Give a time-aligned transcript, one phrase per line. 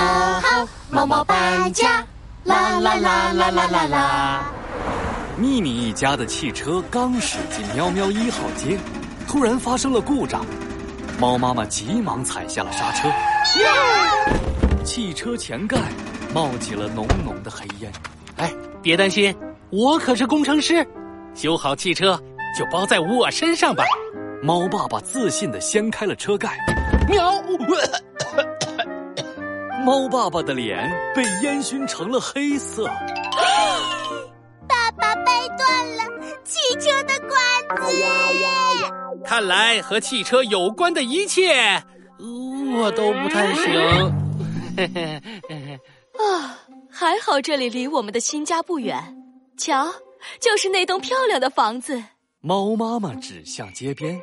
[0.00, 2.04] 好，猫猫搬家，
[2.44, 4.52] 啦啦啦啦啦啦啦。
[5.36, 8.78] 秘密一家的汽车刚驶进喵喵一号街，
[9.26, 10.44] 突然发生了故障。
[11.18, 13.08] 猫妈妈急忙踩下了刹车，
[14.84, 15.76] 汽车前盖
[16.34, 17.92] 冒起了浓浓的黑烟。
[18.36, 19.34] 哎，别担心，
[19.70, 20.86] 我可是工程师，
[21.34, 22.18] 修好汽车
[22.58, 23.84] 就包在我身上吧。
[24.42, 26.58] 猫爸爸自信的掀开了车盖，
[27.06, 27.30] 喵！
[29.84, 32.84] 猫爸爸的脸被烟熏成了黑色。
[34.68, 36.04] 爸爸掰断了
[36.44, 37.30] 汽车的管
[37.90, 39.24] 子。
[39.24, 41.82] 看来和汽车有关的一切，
[42.18, 43.72] 我都不太行。
[46.18, 46.58] 啊，
[46.90, 49.16] 还好这里离我们的新家不远，
[49.56, 49.86] 瞧，
[50.40, 52.02] 就是那栋漂亮的房子。
[52.40, 54.20] 猫妈妈指向街边，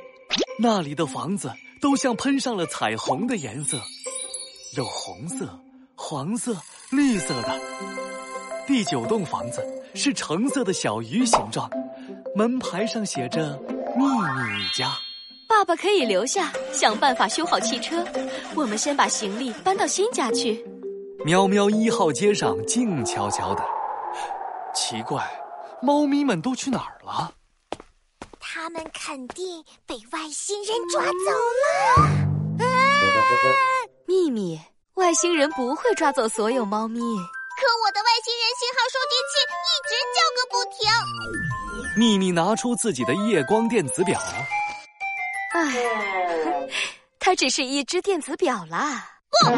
[0.60, 1.52] 那里的房子
[1.82, 3.80] 都像喷上了彩虹的颜色，
[4.78, 5.60] 有红色、
[5.96, 6.56] 黄色、
[6.92, 7.60] 绿色的。
[8.68, 11.68] 第九栋房子是橙色的小鱼形状，
[12.36, 13.60] 门牌上写着。
[13.96, 14.96] 秘密一家，
[15.50, 18.06] 爸爸可以留下，想办法修好汽车。
[18.54, 20.64] 我们先把行李搬到新家去。
[21.26, 23.64] 喵喵一号街上静悄悄的，
[24.76, 25.28] 奇怪，
[25.82, 27.34] 猫咪们都去哪儿了？
[28.40, 31.10] 他们肯定被外星人抓走
[31.64, 32.04] 了。
[32.64, 33.77] 啊！
[34.08, 34.58] 秘密，
[34.94, 36.98] 外星人不会抓走所有猫咪。
[37.02, 39.36] 可我的外星人信号收集器
[39.68, 40.80] 一直叫个不停。
[41.98, 44.18] 秘密拿出自己的夜光电子表，
[45.54, 46.70] 唉，
[47.20, 49.20] 它只是一只电子表啦。
[49.30, 49.50] 不，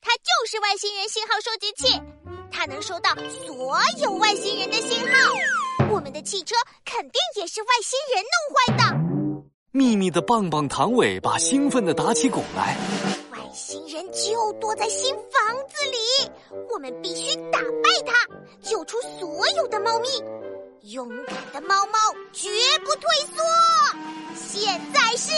[0.00, 2.00] 它就是外星人信号收集器，
[2.48, 3.12] 它能收到
[3.44, 5.88] 所有外星人的信号。
[5.90, 9.16] 我们的汽车肯定也是外星人弄坏的。
[9.72, 12.76] 秘密的棒棒糖尾巴兴奋地打起鼓来。
[13.56, 15.96] 外星人就躲在新房子里，
[16.70, 18.12] 我们必须打败他，
[18.60, 20.08] 救出所有的猫咪。
[20.92, 21.98] 勇敢的猫猫
[22.34, 22.50] 绝
[22.80, 23.02] 不退
[23.34, 23.42] 缩。
[24.34, 25.32] 现在是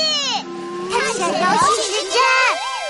[0.90, 1.46] 探险游
[1.76, 2.20] 戏时间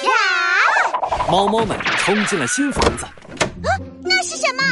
[0.08, 1.30] 呀！
[1.30, 3.04] 猫猫们冲进了新房子。
[3.04, 3.68] 啊，
[4.02, 4.62] 那是什么？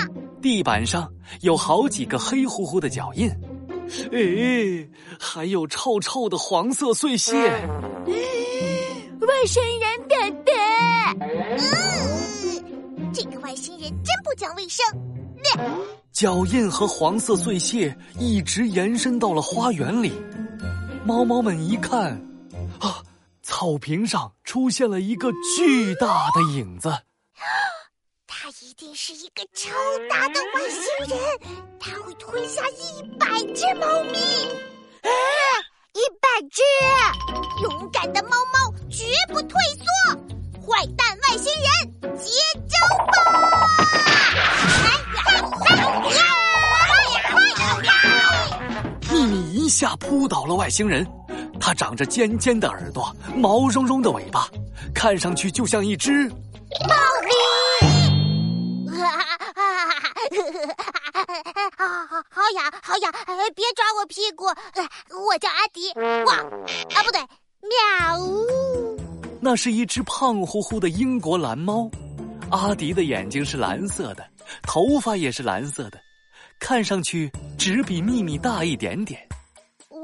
[0.41, 1.12] 地板上
[1.43, 3.28] 有好几个黑乎乎的脚印，
[4.11, 4.89] 哎，
[5.21, 7.34] 还有臭臭的黄色碎屑。
[9.19, 9.75] 外星人便便。
[11.59, 14.84] 嗯，这个外星人真不讲卫生。
[16.12, 20.12] 脚印和黄色碎屑一直延伸到了花园里。
[21.05, 22.12] 猫猫们一看，
[22.81, 23.03] 啊，
[23.43, 26.89] 草坪上出现了一个巨大的影子。
[28.27, 29.71] 它一定是一个超
[30.11, 31.19] 大的外星人，
[31.78, 34.19] 它会吞下一百只猫咪。
[35.03, 35.11] 啊，
[35.95, 36.62] 一百只！
[37.62, 39.84] 勇敢的猫猫绝不退缩。
[50.56, 51.06] 外星人，
[51.61, 54.49] 它长着尖尖的耳朵，毛茸茸的尾巴，
[54.94, 57.31] 看上去就像一只猫咪。
[61.77, 63.12] 好好好痒好痒！
[63.55, 64.47] 别抓我屁股！
[64.47, 65.93] 我叫阿迪。
[66.27, 66.37] 哇
[66.95, 67.21] 啊，不对，
[67.62, 68.99] 喵！
[69.41, 71.89] 那是一只胖乎乎的英国蓝猫。
[72.50, 74.25] 阿迪的眼睛是蓝色的，
[74.62, 75.99] 头发也是蓝色的，
[76.59, 79.21] 看上去只比秘密大一点点。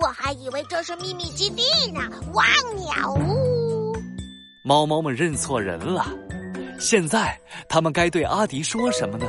[0.02, 2.00] 我还以为这是秘密基地呢！
[2.34, 3.16] 哇喵！
[4.64, 6.04] 猫猫们认错人了，
[6.80, 9.28] 现在他们该对阿迪说什么呢？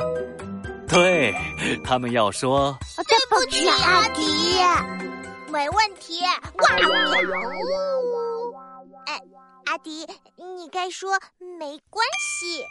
[0.88, 1.32] 对
[1.84, 2.76] 他们要说
[3.08, 4.58] ：“对不起，阿迪。”
[5.54, 6.22] 没问题。
[6.24, 6.90] 哇喵！
[9.06, 9.22] 哎，
[9.66, 10.08] 阿迪，
[10.58, 11.20] 你该说
[11.60, 12.64] 没关系。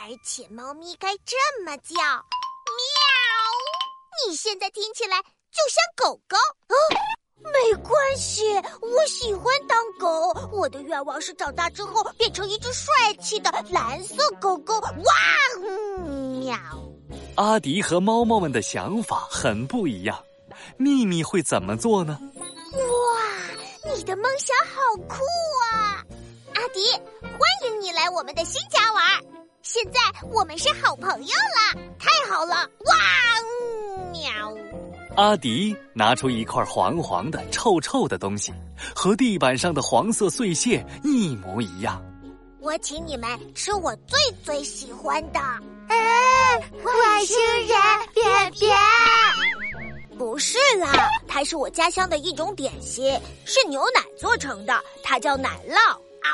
[0.00, 3.00] 而且猫咪该这么叫，喵！
[4.28, 6.36] 你现在听起来就像狗狗。
[6.68, 6.76] 哦，
[7.42, 8.42] 没关系，
[8.80, 10.32] 我喜欢当狗。
[10.52, 14.74] 我的愿望是长大之后变成一只帅气的蓝色狗狗。
[14.74, 15.12] 哇，
[16.40, 16.56] 喵！
[17.36, 20.18] 阿迪和猫猫们的想法很不一样，
[20.76, 22.18] 秘密会怎么做呢？
[22.34, 25.22] 哇，你的梦想好酷
[25.72, 26.04] 啊！
[26.54, 26.90] 阿迪，
[27.22, 29.02] 欢迎你来我们的新家玩。
[29.62, 30.00] 现在
[30.30, 32.54] 我们是好朋友了，太好了！
[32.86, 32.96] 哇，
[34.12, 34.52] 喵！
[35.18, 38.54] 阿迪拿出一块黄黄的、臭臭的东西，
[38.94, 42.00] 和地板上的黄色碎屑一模一样。
[42.60, 45.40] 我请你们吃我最最喜欢的。
[45.88, 45.98] 嗯，
[46.84, 47.36] 外星
[47.66, 47.76] 人
[48.14, 48.70] 便便？
[50.16, 50.92] 不是啦，
[51.26, 53.12] 它是我家乡的一种点心，
[53.44, 55.74] 是牛奶做成的，它叫奶酪。
[56.22, 56.30] 啊，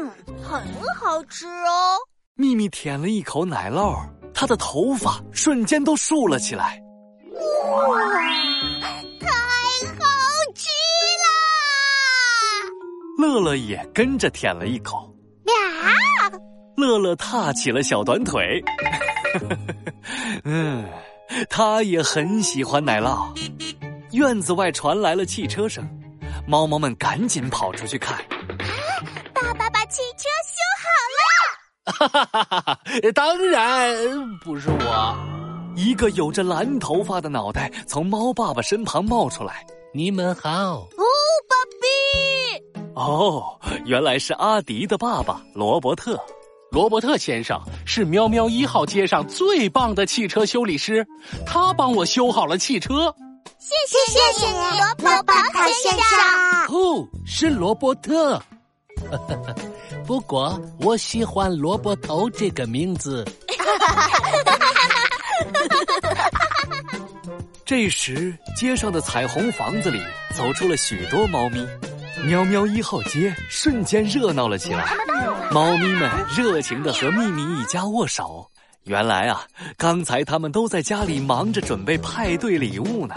[0.00, 0.10] 嗯，
[0.42, 0.62] 很
[0.98, 1.98] 好吃哦。
[2.36, 3.94] 秘密舔了一口奶酪，
[4.32, 6.80] 他的头发瞬间都竖了起来。
[7.34, 8.13] 哇，
[13.24, 15.10] 乐乐也跟着舔了一口。
[15.46, 16.30] 呀！
[16.76, 18.62] 乐乐踏起了小短腿。
[20.44, 20.84] 嗯，
[21.48, 23.28] 他也很喜欢奶酪。
[24.12, 25.88] 院子外传来了汽车声，
[26.46, 28.18] 猫猫们赶紧跑出去看。
[28.18, 28.24] 啊
[29.32, 30.86] 爸爸把汽车修好
[31.22, 31.92] 了！
[31.92, 32.80] 哈哈哈哈！
[33.14, 35.16] 当然不是我。
[35.74, 39.64] 一个有着蓝头发的脑袋从猫爸爸身旁冒出来。
[39.92, 40.88] 你们好。
[42.94, 46.18] 哦，原来是阿迪的爸爸罗伯特。
[46.70, 51.06] 罗伯特先生是喵喵一号街上最棒的汽车修理师，
[51.46, 53.14] 他帮我修好了汽车。
[53.58, 54.54] 谢谢谢谢你，
[55.04, 56.00] 罗伯特先生。
[56.68, 58.40] 哦，是罗伯特。
[60.06, 63.24] 不过我喜欢萝卜头这个名字。
[67.64, 70.02] 这时，街上的彩虹房子里
[70.34, 71.66] 走出了许多猫咪，
[72.26, 74.86] 喵喵一号街瞬间热闹了起来。
[75.50, 78.48] 猫咪们热情的和秘密一家握手。
[78.84, 79.42] 原来啊，
[79.76, 83.14] 刚才他们都在家里忙着准备派对礼物呢。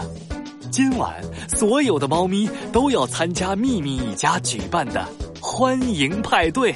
[0.70, 1.14] 今晚
[1.48, 5.06] 所有的猫咪都要参加秘密一家举办的
[5.40, 6.74] 欢迎派对。